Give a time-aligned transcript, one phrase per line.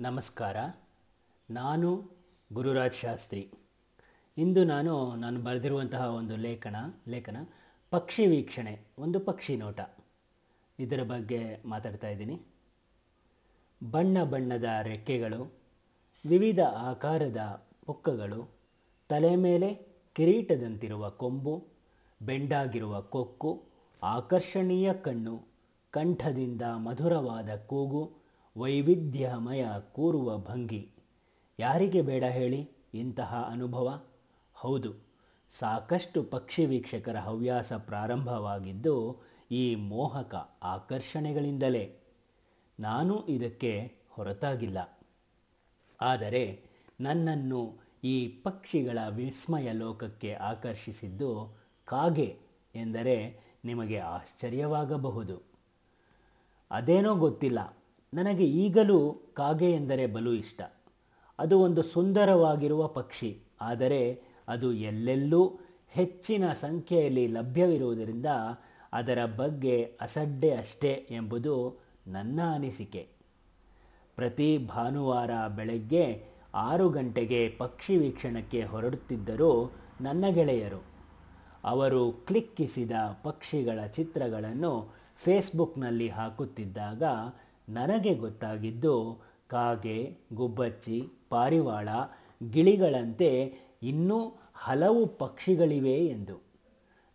[0.00, 0.56] ನಮಸ್ಕಾರ.
[1.50, 2.10] ನಾನು
[2.52, 3.50] ಗುರುರಾಜ್ ಶಾಸ್ತ್ರಿ.
[4.38, 6.76] ಇಂದು ನಾನು ನಾನು ಬರೆದಿರುವಂತಹ ಒಂದು ಲೇಖನ
[7.08, 7.36] ಲೇಖನ
[7.90, 9.80] ಪಕ್ಷಿ ವೀಕ್ಷಣೆ, ಒಂದು ಪಕ್ಷಿ ನೋಟ.
[10.78, 12.40] ಇದರ ಬಗ್ಗೆ ಮಾತಾಡ್ತಾ ಇದ್ದೀನಿ.
[13.90, 15.52] ಬಣ್ಣ ಬಣ್ಣದ ರೆಕ್ಕೆಗಳು,
[16.28, 18.50] ವಿವಿಧ ಆಕಾರದ ಪುಕ್ಕಗಳು,
[19.08, 19.74] ತಲೆ ಮೇಲೆ
[20.14, 21.66] ಕಿರೀಟದಂತಿರುವ ಕೊಂಬು,
[22.22, 23.64] ಬೆಂಡಾಗಿರುವ ಕೊಕ್ಕು,
[24.02, 25.42] ಆಕರ್ಷಣೀಯ ಕಣ್ಣು,
[25.90, 28.23] ಕಂಠದಿಂದ ಮಧುರವಾದ ಕೂಗು
[28.56, 30.90] ವೈವಿಧ್ಯಮಯ ಕೂರುವ ಭಂಗಿ.
[31.58, 34.02] ಯಾರಿಗೆ ಬೇಡ ಹೇಳಿ, ಇಂತಹ ಅನುಭವ?
[34.54, 34.94] ಹೌದು,
[35.50, 41.96] ಸಾಕಷ್ಟು ಪಕ್ಷಿ ವೀಕ್ಷಕರ ಹವ್ಯಾಸ ಪ್ರಾರಂಭವಾಗಿದ್ದು, ಈ ಮೋಹಕ ಆಕರ್ಷಣೆಗಳಿಂದಲೇ.
[42.80, 44.98] ನಾನು ಇದಕ್ಕೆ ಹೊರತಾಗಿಲ್ಲ.
[46.00, 46.64] ಆದರೆ,
[47.00, 52.38] ನನ್ನನ್ನು ಈ ಪಕ್ಷಿಗಳ ವಿಸ್ಮಯ ಲೋಕಕ್ಕೆ ಆಕರ್ಷಿಸಿದ್ದು ಕಾಗೆ
[52.74, 55.42] ಎಂದರೆ ನಿಮಗೆ ಆಶ್ಚರ್ಯವಾಗಬಹುದು.
[56.70, 57.78] ಅದೇನೋ ಗೊತ್ತಿಲ್ಲ.
[58.14, 60.62] ನನಗೆ ಈಗಲೂ ಕಾಗೆ ಎಂದರೆ ಬಲು ಇಷ್ಟ.
[61.38, 63.42] ಅದು ಒಂದು ಸುಂದರವಾಗಿರುವ ಪಕ್ಷಿ.
[63.60, 68.26] ಆದರೆ ಅದು ಎಲ್ಲೆಲ್ಲೂ ಹೆಚ್ಚಿನ ಸಂಖ್ಯೆಯಲ್ಲಿ ಲಭ್ಯವಿರುವುದರಿಂದ
[68.92, 73.08] ಅದರ ಬಗ್ಗೆ ಅಸಡ್ಡೆ ಅಷ್ಟೇ ಎಂಬುದು ನನ್ನ ಅನಿಸಿಕೆ.
[74.16, 80.84] ಪ್ರತಿ ಭಾನುವಾರ ಬೆಳಗ್ಗೆ ಆರು ಗಂಟೆಗೆ ಪಕ್ಷಿ ವೀಕ್ಷಣಕ್ಕೆ ಹೊರಡುತ್ತಿದ್ದರು ನನ್ನ ಗೆಳೆಯರು.
[81.64, 82.90] ಅವರು ಕ್ಲಿಕ್ಕಿಸಿದ
[83.22, 87.02] ಪಕ್ಷಿಗಳ ಚಿತ್ರಗಳನ್ನು ಫೇಸ್ಬುಕ್ನಲ್ಲಿ ಹಾಕುತ್ತಿದ್ದಾಗ
[87.68, 91.88] ನನಗೆ ಗೊತ್ತಾಗಿದ್ದು ಕಾಗೆ, ಗುಬ್ಬಚ್ಚಿ, ಪಾರಿವಾಳ,
[92.50, 96.40] ಗಿಳಿಗಳಂತೆ ಇನ್ನೂ ಹಲವು ಪಕ್ಷಿಗಳಿವೆ ಎಂದು.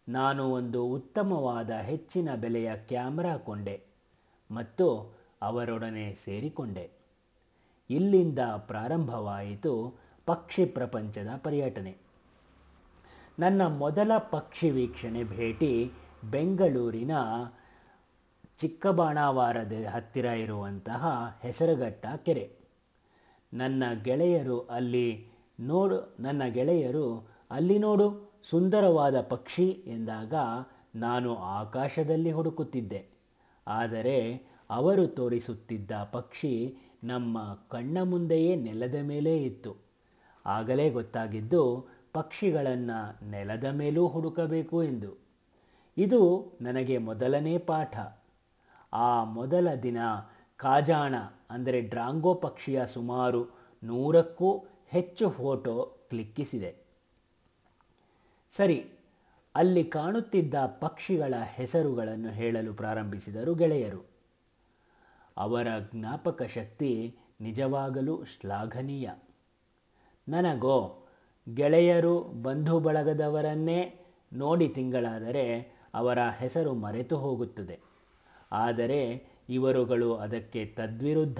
[0.09, 3.81] ನಾನು ಒಂದು ಉತ್ತಮವಾದ ಹೆಚ್ಚಿನ ಬೆಲೆಯ ಕ್ಯಾಮ್ರಾ ಕೊಂಡೆ
[4.51, 6.91] ಮತ್ತು ಅವರೊಡನೆ ಸೇರಿಕೊಂಡೆ.
[7.89, 11.97] ಇಲ್ಲಿಂದ ಪ್ರಾರಂಭವಾಯಿತು ಪಕ್ಷಿ ಪ್ರಪಂಚದ ಪರ್ಯಟನೆ.
[13.39, 15.91] ನನ್ನ ಮೊದಲ ಪಕ್ಷಿ ವೀಕ್ಷಣೆ ಭೇಟಿ
[16.31, 17.11] ಬೆಂಗಳೂರಿನ
[18.59, 21.05] ಚಿಕ್ಕಬಾಣಾವಾರದ ಹತ್ತಿರ ಇರುವಂತಹ
[21.41, 22.51] ಹೆಸರುಘಟ್ಟ ಕೆರೆ.
[23.53, 25.27] ನನ್ನ ಗೆಳೆಯರು ಅಲ್ಲಿ
[25.59, 30.33] ನೋಡು, ನನ್ನ ಗೆಳೆಯರು ಅಲ್ಲಿ ನೋಡು, ಸುಂದರವಾದ ಪಕ್ಷಿ ಎಂದಾಗ
[30.95, 33.07] ನಾನು ಆಕಾಶದಲ್ಲಿ ಹುಡುಕುತ್ತಿದ್ದೆ.
[33.67, 39.75] ಆದರೆ ಅವರು ತೋರಿಸುತ್ತಿದ್ದ ಪಕ್ಷಿ ನಮ್ಮ ಕಣ್ಣ ಮುಂದೆಯೇ ನೆಲದ ಮೇಲೆ ಇತ್ತು.
[40.45, 45.27] ಆಗಲೇ ಗೊತ್ತಾಗಿದ್ದು ಪಕ್ಷಿಗಳನ್ನು ನೆಲದ ಮೇಲೂ ಹುಡುಕಬೇಕು ಎಂದು.
[45.97, 47.99] ಇದು ನನಗೆ ಮೊದಲನೇ ಪಾಠ.
[48.93, 49.97] ಆ ಮೊದಲ ದಿನ
[50.57, 51.15] ಕಾಜಾಣ
[51.49, 53.45] ಅಂದರೆ ಡ್ರಾಂಗೋ ಪಕ್ಷಿಯ ಸುಮಾರು
[53.83, 56.75] ನೂರಕ್ಕೂ ಹೆಚ್ಚು ಫೋಟೋ ಕ್ಲಿಕ್ಕಿಸಿದೆ.
[58.51, 58.91] ಸರಿ,
[59.55, 64.05] ಅಲ್ಲಿ ಕಾಣುತ್ತಿದ್ದ ಪಕ್ಷಿಗಳ ಹೆಸರುಗಳನ್ನು ಹೇಳಲು ಪ್ರಾರಂಭಿಸಿದರು ಗೆಳೆಯರು.
[65.37, 69.09] ಅವರ ಜ್ಞಾಪಕ ಶಕ್ತಿ ನಿಜವಾಗಲೂ ಶ್ಲಾಘನೀಯ.
[70.29, 71.07] ನನಗೋ,
[71.53, 73.99] ಗೆಳೆಯರು ಬಂಧು ಬಳಗದವರನ್ನೇ
[74.33, 77.88] ನೋಡಿ ತಿಂಗಳಾದರೆ ಅವರ ಹೆಸರು ಮರೆತು ಹೋಗುತ್ತದೆ.
[78.51, 81.39] ಆದರೆ ಇವರುಗಳು ಅದಕ್ಕೆ ತದ್ವಿರುದ್ಧ.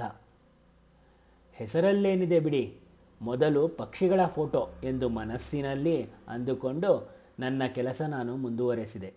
[1.54, 2.80] ಹೆಸರಲ್ಲೇನಿದೆ ಬಿಡಿ?
[3.22, 9.14] ಮೊದಲು ಪಕ್ಷಿಗಳ ಫೋಟೋ ಎಂದು ಮನಸ್ಸಿನಲ್ಲಿ ಅಂದುಕೊಂಡು ನನ್ನ ಕೆಲಸ ನಾನು ಮುಂದುವರೆಸಿದೆ.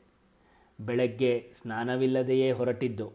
[0.81, 3.13] ಬೆಳಗ್ಗೆ ಸ್ನಾನವಿಲ್ಲದೆಯೇ ಹೊರಟಿದ್ದು.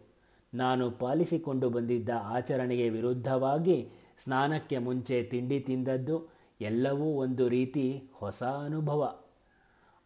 [0.53, 6.29] ನಾನು ಪಾಲಿಸಿಕೊಂಡು ಬಂದಿದ್ದ ಆಚರಣೆಗೆ ವಿರುದ್ಧವಾಗಿ ಸ್ನಾನಕ್ಕೆ ಮುಂಚೆ ತಿಂಡಿ ತಿಂದದ್ದು
[6.61, 9.19] ಎಲ್ಲವೂ ಒಂದು ರೀತಿ ಹೊಸ ಅನುಭವ.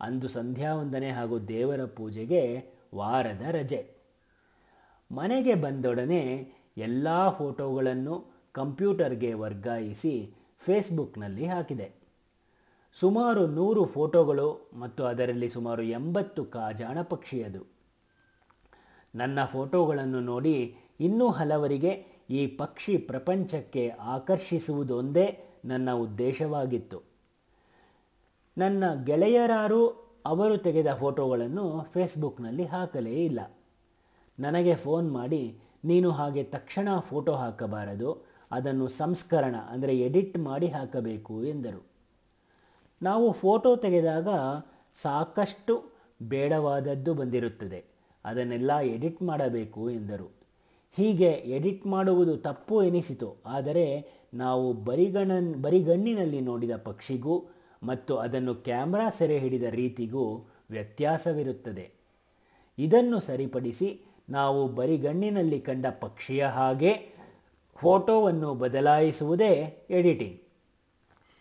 [0.02, 4.01] ಅಂದು ಸಂಧ್ಯಾವಂದನೆ ಹಾಗೂ ದೇವರ ಪೂಜೆಗೆ ವಾರದ ರಜೆ.
[5.12, 11.94] ಮನೆಗೆ ಬಂದೊಡನೆ ಎಲ್ಲ ಫೋಟೋಗಳನ್ನು ಕಂಪ್ಯೂಟರ್ಗೆ ವರ್ಗಾಯಿಸಿ ಫೇಸ್ಬುಕ್ನಲ್ಲಿ ಹಾಕಿದೆ.
[12.94, 17.68] ಸುಮಾರು ನೂರು ಫೋಟೋಗಳು ಮತ್ತು ಅದರಲ್ಲಿ ಸುಮಾರು ಎಂಬತ್ತು ಕಾಜಾಣ ಪಕ್ಷಿಯದು.
[19.16, 27.02] ನನ್ನ ಫೋಟೋಗಳನ್ನು ನೋಡಿ ಇನ್ನೂ ಹಲವರಿಗೆ ಈ ಪಕ್ಷಿ ಪ್ರಪಂಚಕ್ಕೆ ಆಕರ್ಷಿಸುವುದೊಂದೇ ನನ್ನ ಉದ್ದೇಶವಾಗಿತ್ತು.
[28.58, 29.88] ನನ್ನ ಗೆಳೆಯರಾರು
[30.26, 33.40] ಅವರು ತೆಗೆದ ಫೋಟೋಗಳನ್ನು ಫೇಸ್ಬುಕ್ನಲ್ಲಿ ಹಾಕಲೇ ಇಲ್ಲ.
[34.44, 35.44] ನನಗೆ ಫೋನ್ ಮಾಡಿ,
[35.90, 38.10] ನೀನು ಹಾಗೆ ತಕ್ಷಣ ಫೋಟೋ ಹಾಕಬಾರದು,
[38.52, 41.82] ಅದನ್ನು ಸಂಸ್ಕರಣ ಅಂದರೆ ಎಡಿಟ್ ಮಾಡಿ ಹಾಕಬೇಕು ಎಂದರು.
[43.02, 44.30] ನಾವು ಫೋಟೋ ತೆಗೆದಾಗ
[44.96, 45.74] ಸಾಕಷ್ಟು
[46.34, 47.80] ಬೇಡವಾದದ್ದು ಬಂದಿರುತ್ತದೆ,
[48.26, 50.28] ಅದನ್ನೆಲ್ಲ ಎಡಿಟ್ ಮಾಡಬೇಕು ಎಂದರು.
[50.98, 53.86] ಹೀಗೆ ಎಡಿಟ್ ಮಾಡುವುದು ತಪ್ಪು ಎನಿಸಿತು, ಆದರೆ
[54.34, 55.32] ನಾವು ಬರಿಗಣ
[55.66, 57.36] ಬರಿಗಣ್ಣಿನಲ್ಲಿ ನೋಡಿದ ಪಕ್ಷಿಗೂ
[57.82, 60.24] ಮತ್ತು ಅದನ್ನು ಕ್ಯಾಮ್ರಾ ಸೆರೆ ಹಿಡಿದ ರೀತಿಗೂ
[60.76, 61.86] ವ್ಯತ್ಯಾಸವಿರುತ್ತದೆ.
[62.78, 63.90] ಇದನ್ನು ಸರಿಪಡಿಸಿ
[64.30, 67.12] ನಾವು ಬರಿಗಣ್ಣಿನಲ್ಲಿ ಕಂಡ ಪಕ್ಷಿಯ ಹಾಗೆ
[67.76, 70.42] ಫೋಟೋವನ್ನು ಬದಲಾಯಿಸುವುದೇ ಎಡಿಟಿಂಗ್.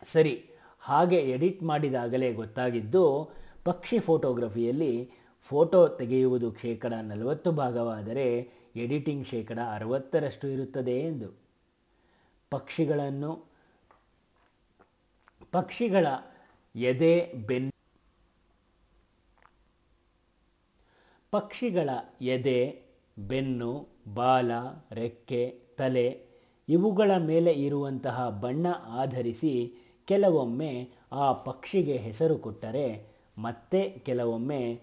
[0.05, 0.51] ಸರಿ,
[0.81, 3.31] ಹಾಗೆ ಎಡಿಟ್ ಮಾಡಿದಾಗಲೇ ಗೊತ್ತಾಗಿದ್ದು,
[3.65, 5.11] ಪಕ್ಷಿ ಫೋಟೋಗ್ರಫಿಯಲ್ಲಿ
[5.43, 11.41] ಫೋಟೋ ತೆಗೆಯುವುದು ಶೇಕಡ ನಲವತ್ತು ಭಾಗವಾದರೆ ಎಡಿಟಿಂಗ್ ಶೇಕಡ ಅರವತ್ತರಷ್ಟು ಇರುತ್ತದೆ ಎಂದು.
[12.51, 13.51] ಪಕ್ಷಿಗಳನ್ನು,
[15.53, 16.07] ಪಕ್ಷಿಗಳ
[16.77, 17.80] ಎದೆ, ಬೆನ್ನು
[21.31, 21.91] ಪಕ್ಷಿಗಳ
[22.23, 22.83] ಎದೆ,
[23.19, 24.51] ಬೆನ್ನು, ಬಾಲ,
[24.93, 26.27] ರೆಕ್ಕೆ, ತಲೆ
[26.69, 29.75] ಇವುಗಳ ಮೇಲೆ ಇರುವಂತಹ ಬಣ್ಣ ಆಧರಿಸಿ
[30.05, 33.07] ಕೆಲವೊಮ್ಮೆ ಆ ಪಕ್ಷಿಗೆ ಹೆಸರು ಕೊಟ್ಟರೆ
[33.39, 34.81] ಮತ್ತೆ ಕೆಲವೊಮ್ಮೆ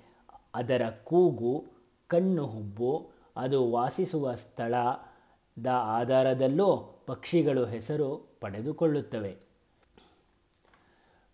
[0.55, 1.65] ಅದರ ಕೂಗು,
[2.07, 9.35] ಕಣ್ಣು ಹುಬ್ಬು, ಅದು ವಾಸಿಸುವ ಸ್ಥಳದ ಆಧಾರದಲ್ಲೂ ಪಕ್ಷಿಗಳು ಹೆಸರು ಪಡೆದುಕೊಳ್ಳುತ್ತವೆ.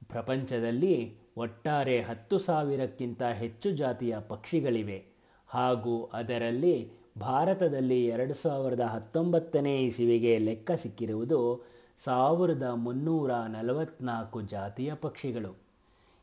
[0.10, 5.06] ಪ್ರಪಂಚದಲ್ಲಿ ಒಟ್ಟಾರೆ ಹತ್ತು ಸಾವಿರಕ್ಕಿಂತ ಹೆಚ್ಚು ಜಾತಿಯ ಪಕ್ಷಿಗಳಿವೆ.
[5.48, 11.66] ಹಾಗೂ ಅದರಲ್ಲಿ ಭಾರತದಲ್ಲಿ ಎರಡು ಸಾವಿರದ ಹತ್ತೊಂಬತ್ತನೇ ಇಸವಿಗೆ ಲೆಕ್ಕ ಸಿಕ್ಕಿರುವುದು
[12.04, 15.58] ಸಾವಿರದ ಮುನ್ನೂರ ನಲವತ್ನಾಲ್ಕು ಜಾತಿಯ ಪಕ್ಷಿಗಳು.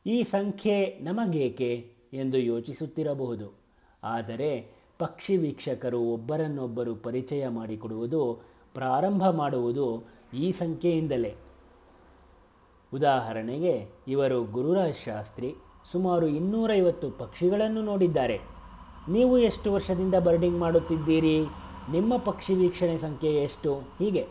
[0.06, 3.52] ಈ ಸಂಖ್ಯೆ ನಮಗೇಕೆ ಎಂದು ಯೋಚಿಸುತ್ತಿರಬಹುದು.
[4.04, 8.42] ಆದರೆ ಪಕ್ಷಿ ವೀಕ್ಷಕರು ಒಬ್ಬರನ್ನೊಬ್ಬರು ಪರಿಚಯ ಮಾಡಿಕೊಡುವುದು
[8.74, 11.34] ಪ್ರಾರಂಭ ಮಾಡುವುದು ಈ ಸಂಖ್ಯೆಯಿಂದಲೇ.
[12.94, 15.54] ಉದಾಹರಣೆಗೆ, ಇವರು ಗುರುರಾಜ್ ಶಾಸ್ತ್ರಿ
[15.92, 18.40] ಸುಮಾರು ಇನ್ನೂರೈವತ್ತು ಪಕ್ಷಿಗಳನ್ನು ನೋಡಿದ್ದಾರೆ.
[19.08, 21.40] ನೀವು ಎಷ್ಟು ವರ್ಷದಿಂದ ಬರ್ಡಿಂಗ್ ಮಾಡುತ್ತಿದ್ದೀರಿ?
[21.90, 23.74] ನಿಮ್ಮ ಪಕ್ಷಿ ವೀಕ್ಷಣೆ ಸಂಖ್ಯೆ ಎಷ್ಟು?
[23.74, 24.26] ಹೀಗೆ.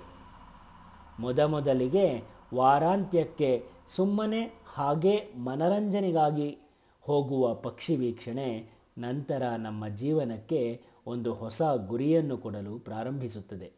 [1.20, 2.24] ಮೊದಮೊದಲಿಗೆ
[2.56, 3.66] ವಾರಾಂತ್ಯಕ್ಕೆ
[3.96, 4.42] ಸುಮ್ಮನೆ
[4.76, 6.58] ಹಾಗೆ ಮನರಂಜನೆಗಾಗಿ
[7.02, 13.72] ಹೋಗುವ ಪಕ್ಷಿ ವೀಕ್ಷಣೆ ನಂತರ ನಮ್ಮ ಜೀವನಕ್ಕೆ ಒಂದು ಹೊಸ ಗುರಿಯನ್ನು ಕೊಡಲು ಪ್ರಾರಂಭಿಸುತ್ತದೆ.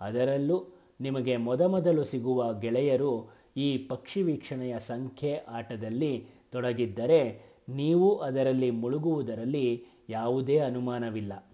[0.00, 10.58] ಅದರಲ್ಲೂ ನಿಮಗೆ ಮೊದಮೊದಲು ಸಿಗುವ ಗೆಳೆಯರು ಈ ಪಕ್ಷಿ ವೀಕ್ಷಣೆಯ ಸಂಖ್ಯೆ ಆಟದಲ್ಲಿ ತೊಡಗಿದ್ದರೆ ನೀವು ಅದರಲ್ಲಿ ಮುಳುಗುವುದರಲ್ಲಿ ಯಾವುದೇ
[10.58, 11.52] ಅನುಮಾನವಿಲ್ಲ.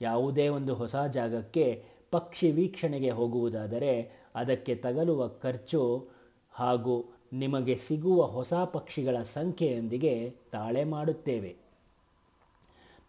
[0.00, 6.08] ಯಾವುದೇ ಒಂದು ಹೊಸ ಜಾಗಕ್ಕೆ ಪಕ್ಷಿ ವೀಕ್ಷಣೆಗೆ ಹೋಗುವುದಾದರೆ ಅದಕ್ಕೆ ತಗಲುವ ಖರ್ಚು
[6.50, 11.56] ಹಾಗೂ ನಿಮಗೆ ಸಿಗುವ ಹೊಸ ಪಕ್ಷಿಗಳ ಸಂಖ್ಯೆಯೊಂದಿಗೆ ತಾಳೆ ಮಾಡುತ್ತೇವೆ.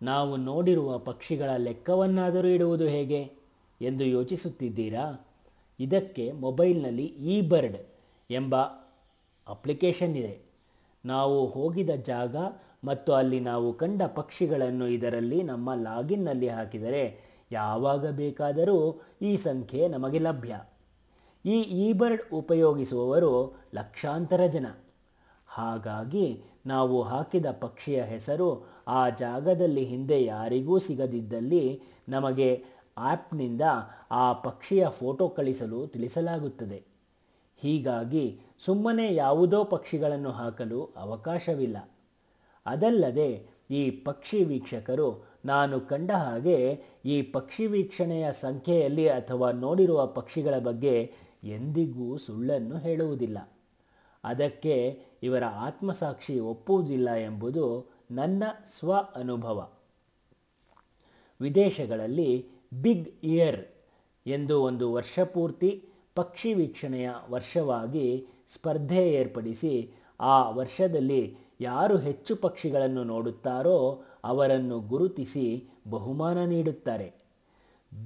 [0.02, 3.32] ನಾವು ನೋಡಿರುವ ಪಕ್ಷಿಗಳ ಲೆಕ್ಕವನ್ನಾದರೂ ಇಡುವುದು ಹೇಗೆ
[3.82, 5.28] ಎಂದು ಯೋಚಿಸುತ್ತಿದ್ದೀರಾ?
[5.80, 7.78] ಇದಕ್ಕೆ ಮೊಬೈಲ್ನಲ್ಲಿ ಇ ಬರ್ಡ್
[8.30, 8.56] ಎಂಬ
[9.48, 10.42] ಅಪ್ಲಿಕೇಶನ್ ಇದೆ.
[11.06, 12.36] ನಾವು ಹೋಗಿದ ಜಾಗ
[12.84, 17.20] ಮತ್ತು ಅಲ್ಲಿ ನಾವು ಕಂಡ ಪಕ್ಷಿಗಳನ್ನು ಇದರಲ್ಲಿ ನಮ್ಮ ಲಾಗಿನ್ನಲ್ಲಿ ಹಾಕಿದರೆ
[17.52, 20.62] ಯಾವಾಗ ಬೇಕಾದರೂ ಈ ಸಂಖ್ಯೆ ನಮಗೆ ಲಭ್ಯ.
[21.46, 24.66] ಈ ಈಬರ್ಡ್ ಬರ್ಡ್ ಉಪಯೋಗಿಸುವವರು ಲಕ್ಷಾಂತರ ಜನ.
[25.48, 32.64] ಹಾಗಾಗಿ ನಾವು ಹಾಕಿದ ಪಕ್ಷಿಯ ಹೆಸರು ಆ ಜಾಗದಲ್ಲಿ ಹಿಂದೆ ಯಾರಿಗೂ ಸಿಗದಿದ್ದಲ್ಲಿ ನಮಗೆ
[32.98, 33.62] ಆ್ಯಪ್ನಿಂದ
[34.12, 36.89] ಆ ಪಕ್ಷಿಯ ಫೋಟೋ ಕಳಿಸಲು ತಿಳಿಸಲಾಗುತ್ತದೆ.
[37.60, 41.90] ಹೀಗಾಗಿ ಸುಮ್ಮನೆ ಯಾವುದೋ ಪಕ್ಷಿಗಳನ್ನು ಹಾಕಲು ಅವಕಾಶವಿಲ್ಲ.
[42.66, 51.14] ಅದಲ್ಲದೆ ಈ ಪಕ್ಷಿ ವೀಕ್ಷಕರು ನಾನು ಕಂಡ ಹಾಗೆ ಈ ಪಕ್ಷಿ ವೀಕ್ಷಣೆಯ ಸಂಖ್ಯೆಯಲ್ಲಿ ಅಥವಾ ನೋಡಿರುವ ಪಕ್ಷಿಗಳ ಬಗ್ಗೆ
[51.44, 53.38] ಎಂದಿಗೂ ಸುಳ್ಳನ್ನು ಹೇಳುವುದಿಲ್ಲ.
[54.24, 58.44] ಅದಕ್ಕೆ ಇವರ ಆತ್ಮಸಾಕ್ಷಿ ಒಪ್ಪುವುದಿಲ್ಲ ಎಂಬುದು ನನ್ನ
[58.80, 59.70] ಸ್ವ ಅನುಭವ.
[61.42, 62.46] ವಿದೇಶಗಳಲ್ಲಿ
[62.82, 63.68] ಬಿಗ್ ಇಯರ್
[64.28, 65.89] ಎಂದು ಒಂದು ವರ್ಷಪೂರ್ತಿ
[66.20, 69.74] ಪಕ್ಷಿ ವೀಕ್ಷಣೆಯ ವರ್ಷವಾಗಿ ಸ್ಪರ್ಧೆ ಏರ್ಪಡಿಸಿ,
[70.20, 77.08] ಆ ವರ್ಷದಲ್ಲಿ ಯಾರು ಹೆಚ್ಚು ಪಕ್ಷಿಗಳನ್ನು ನೋಡುತ್ತಾರೋ ಅವರನ್ನು ಗುರುತಿಸಿ ಬಹುಮಾನ ನೀಡುತ್ತಾರೆ.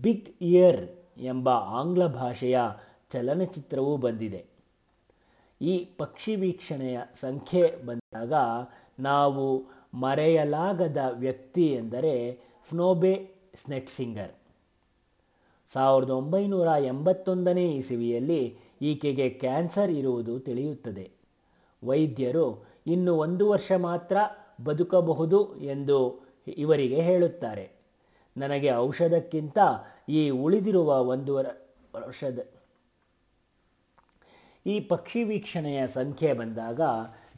[0.01, 0.83] ಬಿಗ್ ಇಯರ್
[1.18, 2.60] ಎಂಬ ಆಂಗ್ಲ ಭಾಷೆಯ
[3.12, 4.45] ಚಲನಚಿತ್ರವೂ ಬಂದಿದೆ.
[5.62, 8.33] ಈ ಪಕ್ಷಿ ವೀಕ್ಷಣೆಯ ಸಂಖ್ಯೆ ಬಂದಾಗ
[9.00, 9.45] ನಾವು
[9.94, 12.15] ಮರೆಯಲಾಗದ ವ್ಯಕ್ತಿ ಎಂದರೆ
[12.65, 13.13] ಫ್ನೋಬೆ
[13.56, 14.31] ಸ್ನೆಟ್ಸಿಂಗರ್
[15.74, 21.12] ಸಾವಿರದ ಒಂಬೈನೂರ ಎಂಬತ್ತೊಂದನೇ ಇಸವಿಯಲ್ಲಿ ಈಕೆಗೆ ಕ್ಯಾನ್ಸರ್ ಇರುವುದು ತಿಳಿಯುತ್ತದೆ.
[21.84, 24.18] ವೈದ್ಯರು ಇನ್ನು ಒಂದು ವರ್ಷ ಮಾತ್ರ
[24.64, 27.72] ಬದುಕಬಹುದು ಎಂದು ಇವರಿಗೆ ಹೇಳುತ್ತಾರೆ.
[28.38, 29.60] ನನಗೆ ಔಷಧಕ್ಕಿಂತ
[30.10, 32.48] ಈ ಉಳಿದಿರುವ ಒಂದು ವರ- ವರ್ಷದ
[34.65, 36.82] ಈ ಪಕ್ಷಿ ವೀಕ್ಷಣೆಯ ಸಂಖ್ಯೆ ಬಂದಾಗ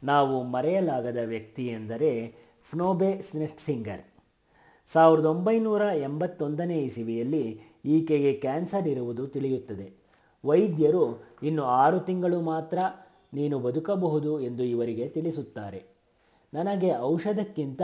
[0.04, 2.34] ನಾವು ಮರೆಯಲಾಗದ ವ್ಯಕ್ತಿ ಎಂದರೆ
[2.70, 4.04] ಫ್ನೋಬೆ ಸ್ನೆಟ್ಸಿಂಗರ್.
[4.86, 10.06] ಸಾವಿರದ ಒಂಬೈನೂರ ಎಂಬತ್ತೊಂದನೇ ಇಸವಿಯಲ್ಲಿ ಈಕೆಗೆ ಕ್ಯಾನ್ಸರ್ ಇರುವುದು ತಿಳಿಯುತ್ತದೆ.
[10.44, 12.78] ವೈದ್ಯರು ಇನ್ನು ಆರು ತಿಂಗಳು ಮಾತ್ರ
[13.34, 15.96] ನೀನು ಬದುಕಬಹುದು ಎಂದು ಇವರಿಗೆ ತಿಳಿಸುತ್ತಾರೆ.
[16.54, 17.82] ನನಗೆ ಔಷಧಕ್ಕಿಂತ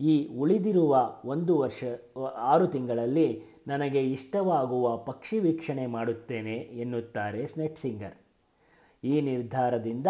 [0.00, 1.84] ಈ ಉಳಿದಿರುವ ಒಂದು ವರ್ಷ,
[2.36, 8.16] ಆರು ತಿಂಗಳಲ್ಲಿ ನನಗೆ ಇಷ್ಟವಾಗುವ ಪಕ್ಷಿ ವೀಕ್ಷಣೆ ಮಾಡುತ್ತೇನೆ ಎನ್ನುತ್ತಾರೆ ಸ್ನೆಟ್ಸಿಂಗರ್.
[9.04, 10.06] ಈ ನಿರ್ಧಾರದಿಂದ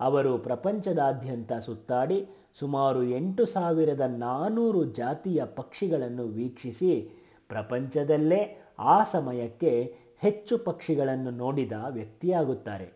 [0.00, 2.26] ಅವರು ಪ್ರಪಂಚದಾದ್ಯಂತ ಸುತ್ತಾಡಿ
[2.58, 7.10] ಸುಮಾರು ಎಂಟು ಸಾವಿರದ ನಾನ್ನೂರು ಜಾತಿಯ ಪಕ್ಷಿಗಳನ್ನು ವೀಕ್ಷಿಸಿ
[7.48, 12.92] ಪ್ರಪಂಚದಲ್ಲೇ ಆ ಸಮಯಕ್ಕೆ ಹೆಚ್ಚು ಪಕ್ಷಿಗಳನ್ನು ನೋಡಿದ ವ್ಯಕ್ತಿಯಾಗುತ್ತಾರೆ.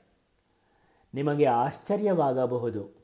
[1.15, 3.03] ನಿಮಗೆ ಆಶ್ಚರ್ಯವಾಗಬಹುದು.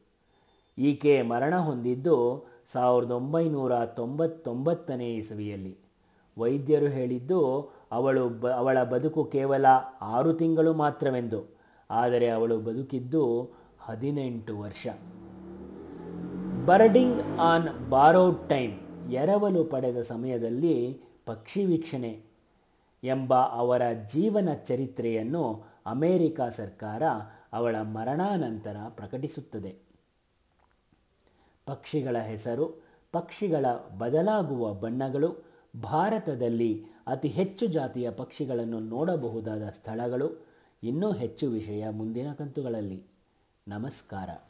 [0.78, 5.78] ಈಕೆ ಮರಣ ಹೊಂದಿದ್ದು ಸಾವಿರದ ಒಂಬೈನೂರ ತೊಂಬತ್ತೊಂಬತ್ತನೇ ಇಸವಿಯಲ್ಲಿ.
[6.38, 9.66] ವೈದ್ಯರು ಹೇಳಿದ್ದು, ಅವಳು ಬ, ಅವಳ ಬದುಕು ಕೇವಲ
[10.02, 11.58] ಆರು ತಿಂಗಳು ಮಾತ್ರವೆಂದು,
[11.90, 14.86] ಆದರೆ ಅವಳು ಬದುಕಿದ್ದು ಹದಿನೆಂಟು ವರ್ಷ.
[16.66, 18.80] ಬರ್ಡಿಂಗ್ ಆನ್ ಬಾರೋಡ್ ಟೈಮ್,
[19.10, 22.27] ಎರವಲು ಪಡೆದ ಸಮಯದಲ್ಲಿ ಪಕ್ಷಿ ವೀಕ್ಷಣೆ
[23.04, 27.02] ಎಂಬ ಅವರ ಜೀವನ ಚರಿತ್ರೆಯನ್ನು ಅಮೇರಿಕ ಸರ್ಕಾರ
[27.52, 29.76] ಅವಳ ಮರಣಾನಂತರ ಪ್ರಕಟಿಸುತ್ತದೆ.
[31.66, 33.66] ಪಕ್ಷಿಗಳ ಹೆಸರು, ಪಕ್ಷಿಗಳ
[33.98, 35.44] ಬದಲಾಗುವ ಬಣ್ಣಗಳು,
[35.82, 40.46] ಭಾರತದಲ್ಲಿ ಅತಿ ಹೆಚ್ಚು ಜಾತಿಯ ಪಕ್ಷಿಗಳನ್ನು ನೋಡಬಹುದಾದ ಸ್ಥಳಗಳು,
[40.82, 43.02] ಇನ್ನೂ ಹೆಚ್ಚು ವಿಷಯ ಮುಂದಿನ ಕಂತುಗಳಲ್ಲಿ.
[43.68, 44.47] ನಮಸ್ಕಾರ.